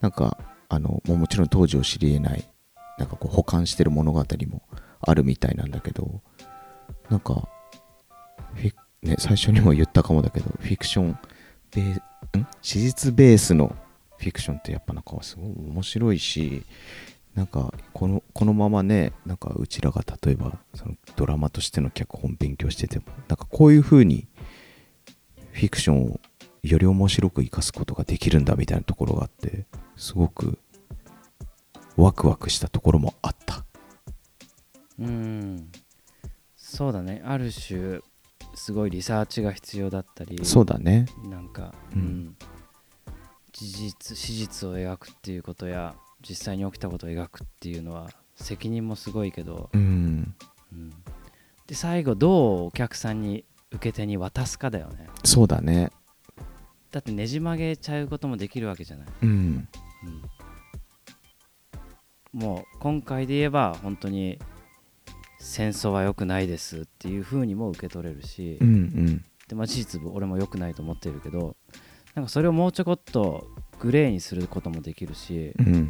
[0.00, 0.38] なんか
[0.70, 2.50] あのもうもちろん当時を知り得ない
[2.96, 4.62] なんかこう保管してる物語も
[5.02, 6.22] あるみたいなんだけど
[7.10, 7.46] なんか
[9.02, 11.18] ね、最初にも言ったかもだけどフィクション
[11.70, 12.00] ベん？
[12.62, 13.76] 史実ベースの
[14.16, 16.62] フィクションってやっぱなんかすごい面白いし
[17.34, 24.28] なんかこのこのままねなんかうちらが例えばそのドラマとしての脚本勉強しててもなんかこういう風に
[25.52, 26.20] フィクションを
[26.62, 29.66] より面白く生かすことができるんだみたいなところがあって
[29.96, 30.58] すごく
[31.96, 33.64] ワクワクしたところもあった。
[34.98, 35.70] うん。
[36.56, 37.22] そうだね。
[37.24, 38.00] ある種
[38.54, 41.06] すごいリサーチが必要だったりそうだね。
[41.24, 42.36] なんか、ううんん。
[43.52, 45.94] 事実史実を描くっていうことや
[46.28, 50.34] 実際に起きたことを描くっていうのは責任もすごいけど、うん。
[50.72, 50.90] うん。
[51.66, 55.08] で最後どうお客さんに受け手に渡すかだよね。
[55.24, 55.90] そうだね。
[56.90, 59.68] だってねじ曲げちゃうこともできるわけじゃない、うん。
[60.04, 62.32] うん。
[62.32, 64.38] もう今回で言えば本当に
[65.38, 69.24] 戦争は良くないですっていう風にも受け取れるし、うんうん。
[69.48, 71.56] でまあ、事実俺も良くないと思ってるけど
[72.14, 73.46] なんかそれをもうちょこっと
[73.80, 75.88] グレーにすることもできるし、うん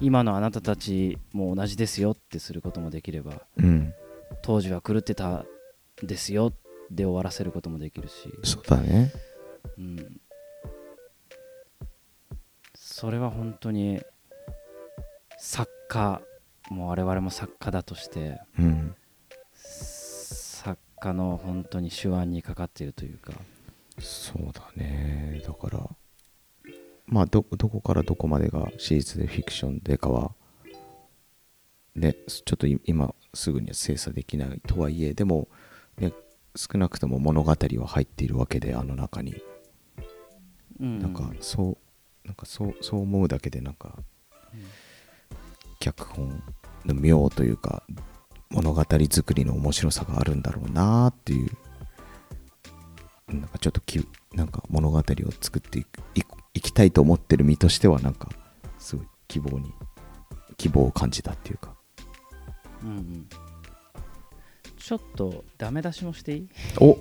[0.00, 3.94] 今のあなたたちも同じですよってすることもできればうん。
[4.42, 5.46] 当時は狂ってたん
[6.02, 6.52] ですよ
[6.90, 9.12] で終わらせることもできるし、そうだね。
[9.78, 10.20] うん、
[12.74, 14.00] それは本当に
[15.38, 16.20] 作家
[16.70, 18.94] もう我々も作家だとしてうん。
[19.54, 23.32] 作家の本当に手腕にかかっているというか。
[23.98, 25.42] そうだね。
[25.46, 25.88] だから
[27.06, 30.32] まあどどこからどこまでが史実でフィクションでかは
[31.94, 35.48] ねちょっとい今すぐには精査できないとはいえでも、
[35.98, 36.12] ね、
[36.56, 39.36] 少なくとも物語は入っているわけであの中に。
[40.80, 41.00] うん。
[41.00, 41.76] なんかそう
[42.26, 43.96] なんかそうそう思うだけでなんか
[45.78, 46.42] 脚本
[46.84, 47.82] の妙というか
[48.50, 51.50] 物語作りの面白さがあるんだろうなっていう
[53.28, 55.02] なんかちょっときなんか物語を
[55.40, 56.00] 作っていく
[56.66, 58.28] きたいと思ってる身としてはなんか
[58.78, 59.72] すごい希望に
[60.56, 61.74] 希望を感じたっていうか。
[62.82, 63.28] うんうん。
[64.76, 66.48] ちょっとダメ出しもしていい？
[66.80, 66.96] お。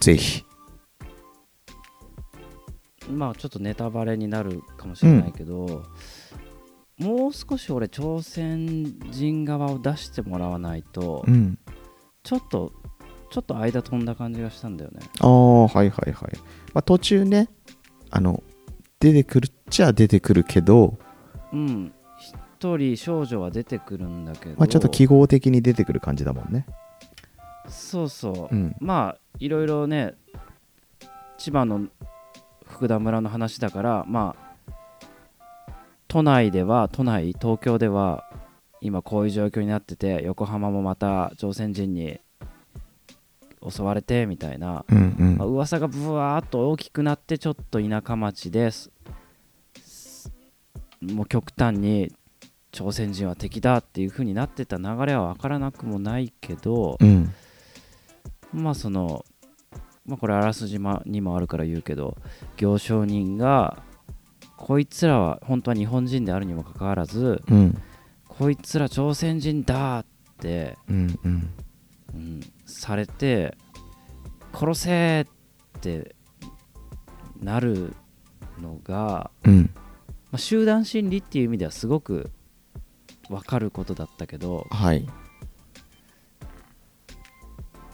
[0.00, 0.44] ぜひ。
[3.10, 5.84] まあちょっとネタバレになるかもしれないけど、
[6.98, 11.58] もう少し俺朝鮮人側を出してもらわないと、うん。
[12.22, 12.72] ちょっと
[13.30, 15.00] ちょっと間飛んだ感じがしたんだよね。
[15.20, 16.38] ああはいはいはい、
[16.72, 17.48] まあ、途中ね
[18.10, 18.42] あの
[19.00, 20.98] 出てくるっちゃ出てくるけど、
[21.52, 21.92] うん。
[22.58, 26.66] 一人少女は出てくるんだけど、まあ、ちょっと記号的に出てくる感じだもんね。
[27.68, 28.76] そうそう、うん。
[28.80, 30.14] まあいろいろね
[31.38, 31.86] 千葉の
[32.66, 35.74] 福田村の話だからまあ
[36.08, 38.24] 都内では都内東京では
[38.80, 42.20] 今こういう状況になってて横浜もまた朝鮮人に
[43.68, 45.36] 襲われてみたいな、うんうん。
[45.36, 48.90] まあ噂がブワーっと大きくなってちょっと田舎町です
[49.80, 50.32] す
[51.00, 52.12] もう極端に
[52.72, 57.32] 朝鮮人は敵だっていう風になってた流れは分からなくもないけど、うん。
[58.52, 59.24] まあその、
[60.04, 62.16] まあ、これあらすじまにもあるから言うけど
[62.56, 63.82] 行商人が
[64.56, 67.82] こいつらは本当は日本人であるにもかかわらずうん。
[68.28, 70.06] こいつら朝鮮人だっ
[70.38, 71.50] て、うんうん。
[72.14, 73.56] うん、されて
[74.52, 75.26] 殺せ
[75.78, 76.14] って
[77.40, 77.94] なる
[78.60, 79.70] のが、うん。
[80.30, 82.30] まあ、集団心理っていう意味ではすごく
[83.28, 85.06] 分かることだったけどはい。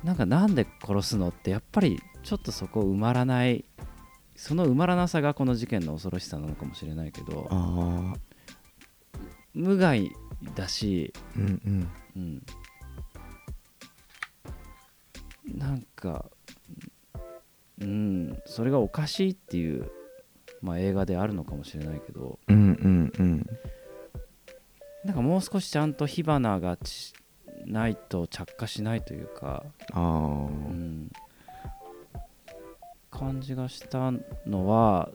[0.03, 3.65] なんかなんで殺すのってやっぱりちょっとそこ埋まらない
[4.35, 7.49] その埋まらなさがこの事件の恐ろしさなのかもしれないけど
[9.55, 10.11] 無害
[10.57, 11.89] だし、うんうん。
[12.17, 12.43] うん、
[15.46, 16.31] なんか
[17.81, 19.90] うんそれがおかしいっていう、
[20.61, 23.46] まあ、映画であるのかもしれないけどうんうんうん。
[25.05, 27.12] なんかもう少しちゃんと火花がち
[27.66, 31.11] ないと着火しないというか、ああうん、
[33.11, 34.12] 感じがした
[34.46, 35.11] のは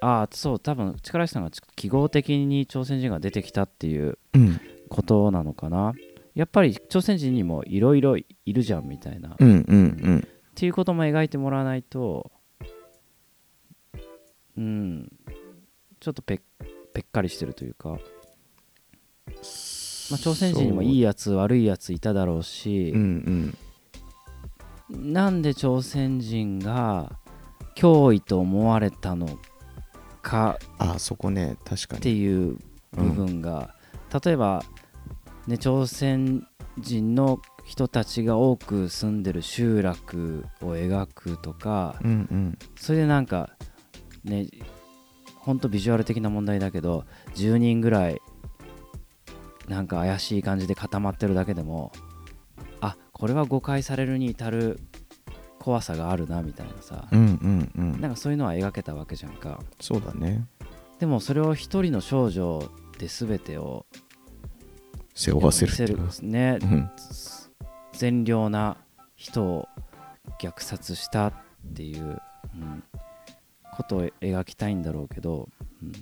[0.00, 4.60] ああそう多分力石さんがち記号的に朝鮮人が出てきたっていううん。
[4.88, 5.92] ことなのかな
[6.34, 10.28] やっぱり朝鮮人にもいろいろいるじゃんみたいな、っうんうん。
[10.54, 12.30] ていうことも描いてもらわないと
[14.56, 15.08] うん
[16.00, 16.40] ちょっとぺっ
[16.92, 18.00] ぺっかりしてるというか、まあ、
[20.18, 22.92] 朝鮮人にもいいやつ悪いやついただろうし。
[22.94, 22.98] う。
[22.98, 23.54] ん
[24.90, 25.12] うん。
[25.12, 27.18] なんで朝鮮人が
[27.76, 29.38] 脅威と思われたの
[30.22, 32.58] かあそこね確かってにいう
[32.92, 33.74] 部分が、
[34.24, 34.64] 例えば、
[35.48, 42.58] ね、朝鮮人の人たちが多く住んでる集落を描くとかうんうん。
[42.76, 43.50] それでなんか
[44.24, 44.46] ね
[45.36, 48.20] ほんとビジュアル的な問題だけど10人ぐらい
[49.68, 51.92] なんか怪しい感じで固まってるだけでも
[52.82, 54.80] あこれは誤解されるに至る
[55.58, 58.00] 怖さがあるなみたいなさ、うんうんうん。
[58.02, 59.60] なんかそういうのは描けたわけじゃんか。
[59.80, 60.46] そうだね。
[60.98, 63.86] でもそれを一人の少女で全てを
[65.18, 66.58] 背負わせるっていう見せるね。
[66.62, 66.90] うん。
[67.92, 68.76] 善良な
[69.16, 69.68] 人を
[70.40, 71.32] 虐殺したっ
[71.74, 72.22] ていう、
[72.54, 72.84] うん、
[73.76, 75.48] ことを描きたいんだろうけど、
[75.82, 75.92] うん、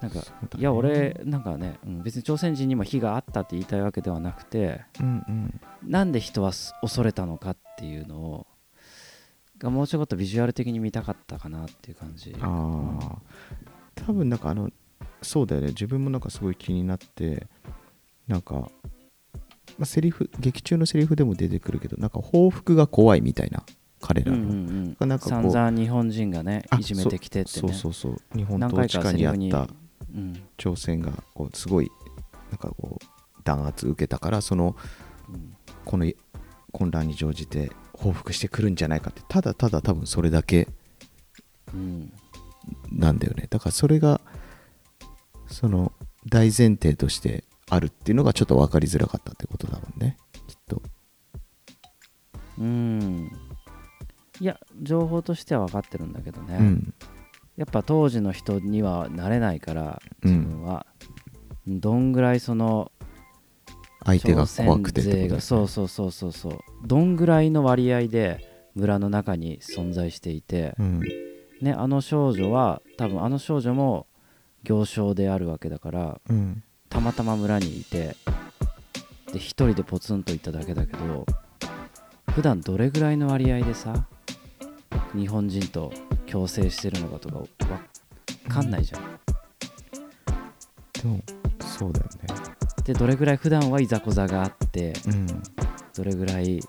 [0.00, 0.24] なんか、ね。
[0.56, 2.02] いや俺なんかね、うん。
[2.02, 5.60] 別に朝鮮人にも非があったって言いたいわけではなくてうんうん。
[5.82, 8.46] なんで人はす恐れたのかっていうのを
[9.58, 12.34] がもうちょっとビジュアル的に見たかったかなっていう感じ。
[12.40, 13.18] ああ
[13.94, 14.70] 多分なんかあの
[15.22, 15.68] そうだよね。
[15.68, 17.46] 自分もなんかすごい気になって
[18.26, 18.70] なんか、ま
[19.82, 23.64] あ、セリフ劇中のセリフでも出てくるけどなんか報復が怖いみたいな
[24.00, 25.08] 彼らうんの、うんうん。
[25.08, 27.68] なんか散々日本人がねあいじめてきてってね。
[27.68, 29.68] そうそうそう日本統治下にあった
[30.14, 30.42] うん。
[30.56, 31.90] 朝鮮がこうすごい
[32.50, 33.04] なんかこう
[33.44, 34.76] 弾圧受けたからその
[35.28, 36.10] うんこの
[36.72, 39.22] 混乱に乗じて報復してくるんじゃないかって。
[39.28, 40.68] ただただ多分それだけ
[41.72, 42.12] うん。
[42.92, 43.46] なんだよね。
[43.50, 44.20] だからそれが
[45.52, 45.92] その
[46.26, 50.16] 大前提としてあるっていうのがちょっと分かりづらかったってことだもんね。
[50.48, 50.82] きっと。
[52.58, 53.30] うん。
[54.40, 56.94] いや情報としては分かってるんだけどね、うん。
[57.56, 60.30] やっぱ当時の人にはなれないからうん。
[60.30, 60.86] 自分は、
[61.66, 62.90] どんぐらいその
[64.04, 65.40] 相手が怖くてね。
[65.40, 66.58] そうそうそうそうそう。
[66.86, 71.00] どんぐらいの割合で村の中に存在していて、うん。
[71.60, 74.06] ね、あの少女は多分あの少女も
[74.64, 78.16] 行商であるわけだからうんたまたま村にいて
[79.32, 81.24] で一人でポツンといっただけだけど
[82.32, 84.06] 普段どれぐらいの割合でさ
[85.14, 85.92] 日本人と
[86.30, 87.46] 共生してるのかとかわ
[88.48, 89.02] かんないじゃん。
[90.92, 91.22] でも
[91.60, 92.12] そうだよね。
[92.84, 95.26] でどれぐらい普段はいざこざがあってうん。
[95.94, 96.60] どれぐらい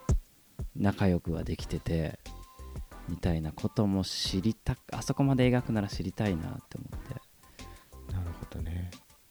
[0.76, 2.20] 仲良くはできてて
[3.08, 6.78] みたいなことも知りたあそこまで描くなら知りたいなって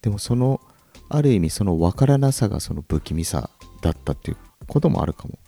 [0.02, 0.60] でもその
[1.08, 4.36] ある意味その分からなさがその不気味さだったっていう
[4.66, 5.38] こともあるかも。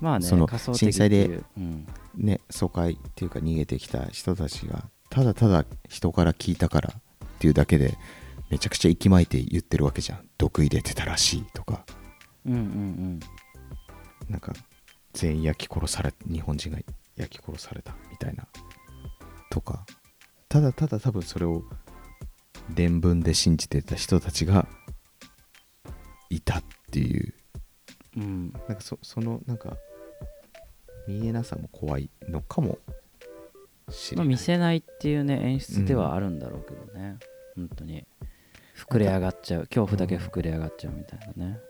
[0.00, 1.40] まあねその震災で
[2.16, 7.96] ね疎開っていうか逃げてきた人たちがただただ人から聞いたからっていうだけで
[8.50, 10.28] めちゃくちゃ息巻いて言ってるわけじゃん。
[10.36, 11.84] 毒入れてたらしいとか。
[12.44, 13.20] うんうん。
[14.28, 14.52] なんか
[15.12, 16.78] 全員焼き殺され日本人が
[17.16, 18.46] 焼き殺されたみたいな。
[19.48, 19.86] とか。
[20.48, 21.62] ただただ多分それを
[22.74, 24.66] 伝聞で信じてた人たちが
[26.30, 27.34] いたっていう。
[28.16, 28.22] うん。
[28.22, 29.76] うんなんかそそのなんか
[31.06, 32.78] 見えなさも怖いのかも
[33.90, 37.18] しれまあ、ない、見せないっていうね演出ではあるんだろうけどね、
[37.56, 38.06] 本当に。
[38.76, 39.60] 膨れ上がっちゃう。
[39.62, 41.60] 恐怖だけ膨れ上がっちゃうみたいなね、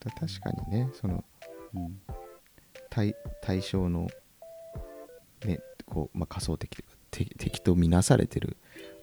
[0.00, 1.24] だ確かにねその
[1.74, 2.00] うん、
[2.90, 4.08] 対対象の、
[5.44, 8.56] ねこうまあ、仮想的敵敵と見なされてる。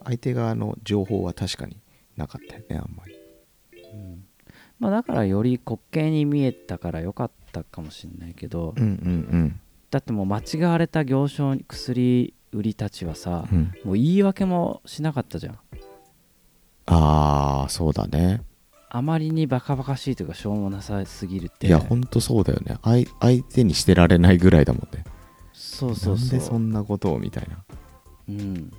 [0.03, 1.77] 相手側の情報は確かに
[2.17, 3.15] なかったよねあんまり。
[3.93, 4.25] うん。
[4.79, 13.57] まあ、だからより滑稽に見えたから良かったかもしれないけど、うんうんだってもう間違われた行商薬売りたちはさ、うん。
[13.57, 15.59] うんもう言い訳もしなかったじゃん。
[16.85, 18.41] ああそうだね。
[18.89, 21.67] あまりにバカバカしいというかしょうもなさすぎるって。
[21.67, 22.77] いやほんとそうだよね。
[22.83, 25.05] 相相手にしてられないぐらいだもんね
[25.73, 26.27] そうそうそう。
[26.27, 27.63] なんでそんなことをみたいな。
[28.29, 28.71] うん、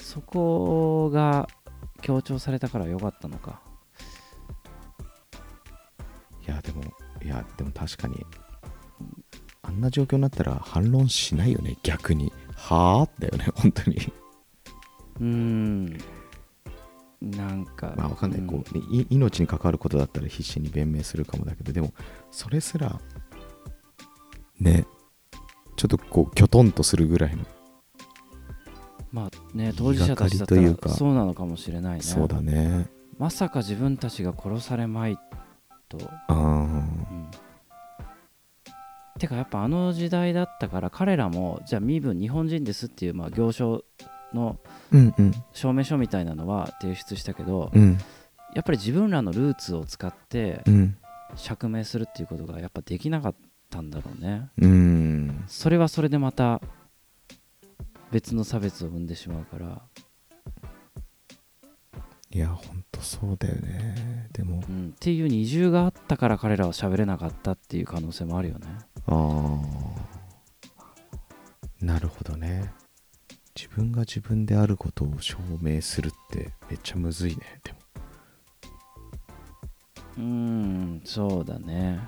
[0.00, 1.48] そこが
[2.00, 3.60] 強調されたから良かったのか。
[6.46, 6.82] いやでも
[7.22, 8.26] いやでも確かに
[9.62, 12.32] あんな状況になったら反論しないよね逆に。
[12.56, 13.20] はあ？
[13.20, 14.12] だよね本当に。
[15.20, 15.98] うん。
[17.20, 21.92] なんかまあわかんない、うこうねい命に関わることだったら必死に弁明するかもだけどでも
[22.30, 22.98] それすら
[24.58, 24.86] ね
[25.80, 27.42] ちょっとこうきょとんとするぐらいの、
[29.12, 32.02] まあね当事者たちだったらそうなのかもしれないね。
[32.02, 32.86] そうだね。
[33.16, 35.16] まさか自分たちが殺されまい
[35.88, 35.96] と、
[36.28, 37.30] あうん、
[39.18, 43.82] てかやっぱあの時代だったから彼らもじゃあ身分日本人ですっていうまあ行商
[44.34, 44.58] の
[45.54, 47.96] 証明書みたいなのは提出したけど、うん。
[48.54, 50.98] やっぱり自分らのルーツを使ってうん。
[51.36, 53.38] 釈明するっていうことがやっぱできなかった
[53.78, 54.50] んだろうね。
[54.58, 55.44] うん。
[55.46, 56.60] それはそれでまた
[58.10, 59.82] 別の差別を生んでしまうから、
[62.32, 64.28] いやほんとそうだよね。
[64.32, 64.62] でも。
[64.68, 68.66] うん、っていう二重があったから彼らは喋れなかったっていう可能性もあるよね。
[69.06, 69.60] あ
[71.80, 71.84] あ。
[71.84, 72.72] なるほどね。
[73.56, 77.60] 自分が自分であることを証明するってめっちゃむずいね。
[77.64, 77.78] でも。
[80.18, 82.00] うーんそうだね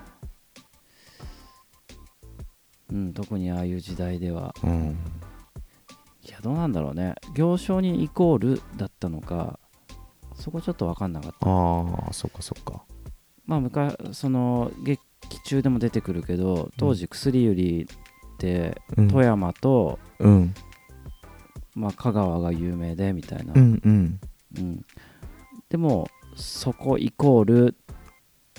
[2.93, 4.53] うん特にああいう時代では。
[4.63, 4.97] うん。
[6.21, 7.15] いやどうなんだろうね。
[7.33, 9.59] 行商人イコールだったのか
[10.35, 11.49] そこちょっと分かんなかった。
[11.49, 12.83] ああそっかそっか。
[13.45, 15.01] まあ昔その劇
[15.45, 17.89] 中でも出てくるけど当時薬売り
[18.35, 19.07] ってうん。
[19.09, 20.53] 富山と、うん。
[21.75, 24.19] まあ、香川が有名でみたいな、うんうん。
[24.57, 24.85] うん。
[25.69, 27.75] でもそこイコール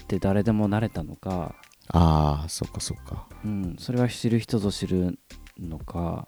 [0.02, 1.54] って誰でもなれたのか、
[1.88, 3.28] ああそっかそっか。
[3.44, 5.18] うん、それは知る人ぞ知る
[5.58, 6.26] のか。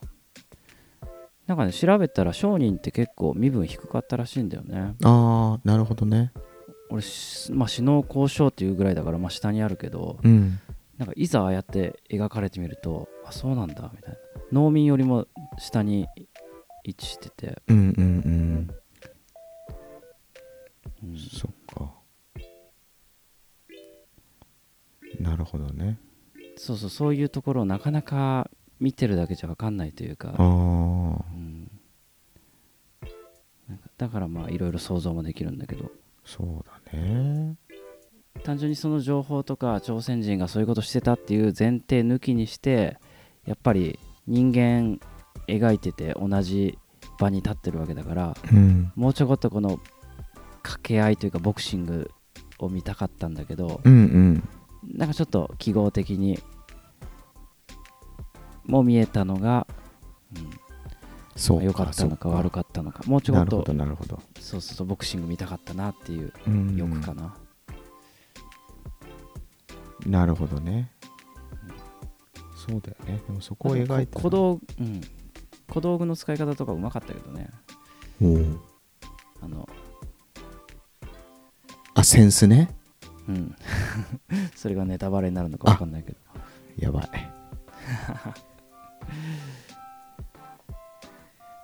[1.47, 4.95] なんかね調べたら商人って結構身分低かったらしいんだよね。
[5.05, 6.33] ああなるほどね。
[6.91, 10.59] 俺しまあ死の交渉っていうぐらいだからまあ下にあるけどうん。
[10.99, 14.19] なんかいざああやって描かれてみるとあそうなんだみたいな。
[14.53, 15.27] 農民よりも
[15.59, 16.07] 下に
[16.85, 18.71] 位置してて、うんうんうん。
[21.03, 21.19] うん。
[21.19, 21.96] そっか
[25.21, 25.99] なるほどね。
[26.57, 28.51] そうそうそういうところをなかなか
[28.81, 30.35] 見てるだけじゃ分かんないというか。
[30.39, 31.71] うん
[33.69, 35.91] かだからまあいろいろ想像もできるんだけど。
[36.25, 37.57] そうだね。
[38.43, 42.99] 単純にその情報とか朝鮮人がそういうことしてたっていう前提抜きにして
[43.47, 45.01] やっぱり人間
[45.49, 46.79] 描いてて同じ
[47.19, 48.93] 場に立ってるわけだからうん。
[48.95, 49.81] もうちょこっとこの
[50.63, 52.11] 掛け合いというかボクシング
[52.59, 54.49] を見たかったんだけどうんうん
[54.93, 56.39] なんかちょっと記号的に
[58.65, 59.67] も見えたのが、
[60.35, 60.67] うん
[61.37, 62.63] そう良かったのか悪っか。
[62.63, 63.03] ったのか。
[63.07, 64.23] もうちょこっとなるほどなるほど。
[64.41, 66.75] そうそうそうボクシング見たかったなっていううん。
[66.77, 67.37] 欲かな、
[70.07, 70.91] なるほどね。
[72.67, 73.21] そうだよね。
[73.27, 75.01] でもそこを描いてこ小道,、うん、
[75.69, 77.51] 小道具の使い方とかうまかったけどね。
[79.43, 79.69] あの
[81.95, 82.75] あセンスね
[83.29, 83.57] うん。
[84.55, 86.19] それがネタバレになるのか分かんないけど。
[86.79, 87.11] やばい。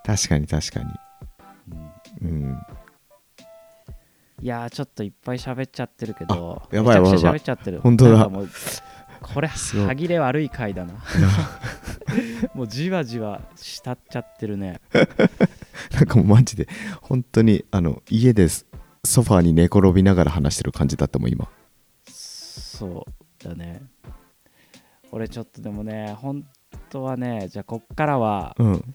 [0.05, 0.87] 確かに確かに。
[2.21, 2.29] うん。
[2.29, 2.59] うん。
[4.41, 7.81] いやーちょっといっぱい喋っちゃってるけどあやばいやばい喋っちゃってる。
[7.81, 8.29] 本当だ。
[9.23, 10.95] これ歯切れ悪い回だな。
[12.55, 14.81] もうじわじわしたっちゃってるね。
[15.93, 16.67] なんかもうマジで
[17.01, 18.67] 本当にあの家です
[19.05, 21.49] ソファーに寝転びながら話してる感じだったもん今。
[22.07, 23.83] そうだね。
[25.11, 26.47] 俺ちょっとでもね本
[26.89, 28.95] 当はねじゃあこっからはうん。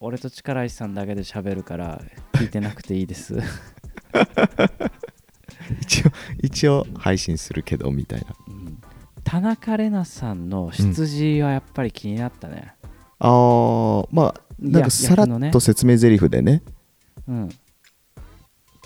[0.00, 2.00] 俺と力石さんだけで喋るから
[2.32, 3.36] 聞いてなくていいです。
[5.80, 6.10] 一応
[6.42, 8.26] 一応配信するけどみたいな。
[8.48, 8.78] うん。
[9.22, 12.74] 田中玲奈さんの出自はやっぱり気になったね、
[13.20, 16.62] あーまあなんやかさらっと説明台詞でね。
[17.28, 17.48] うん、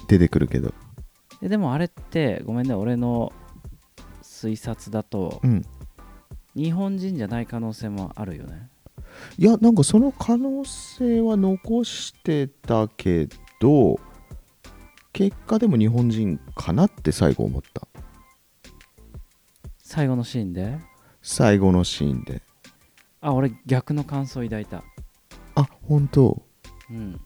[0.07, 0.73] 出てくるけど。
[1.41, 3.33] ででもあれってごめんね俺の
[4.23, 5.63] 推察だとうん。
[6.55, 8.71] 日本人じゃない可能性もあるよね。
[9.37, 13.29] いやなんかその可能性は残してたけ
[13.61, 14.01] ど
[15.13, 17.87] 結果でも日本人かなって最後思った。
[19.79, 20.79] 最後のシーンで？
[21.21, 22.43] 最後のシーンで。
[23.21, 24.83] あ俺逆の感想抱いた。
[25.55, 26.43] あ本当。
[26.91, 27.21] うん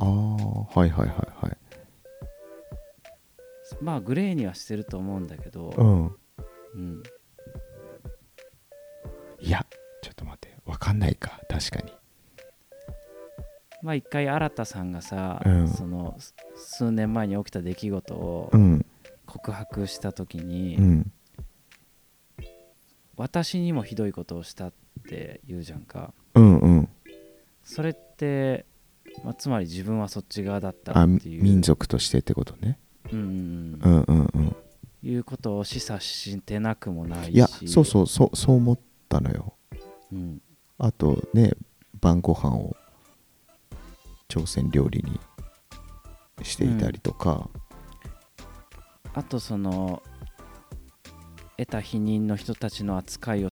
[0.00, 1.56] ああはいはいはいはい。
[3.80, 6.06] まあグレーにはしてると思うんだけど、うん。
[6.74, 7.02] うん、
[9.40, 9.66] いや
[10.02, 10.56] ちょっと待って。
[10.64, 11.40] わかんないか。
[11.48, 11.92] 確かに。
[13.82, 15.68] まあ一回新さんがさ、うん。
[15.68, 18.86] そのす数年前に起きた出来事をうん。
[19.26, 21.12] 告白した時に、うん。
[23.16, 24.72] 私にもひどいことをしたっ
[25.08, 26.12] て言うじゃんか。
[26.34, 26.88] うんうん。
[27.62, 28.66] それって、
[29.24, 31.42] まあ、つまり自分はそっち側だったあっていう。
[31.42, 32.78] 民族としてってことね。
[33.12, 33.78] うん。
[33.82, 34.30] うんうんうん。
[34.34, 34.56] うんうん
[35.02, 37.32] いうことを示唆してなくもないし。
[37.32, 39.54] いやそうそうそうそう思ったのよ。
[40.12, 40.42] うん、
[40.78, 41.52] あとね
[42.00, 42.76] 晩ご飯を
[44.28, 45.18] 朝鮮料理に
[46.44, 47.48] していたりとか、
[49.14, 50.02] あとその
[51.56, 53.49] 得た否認の人たちの扱いを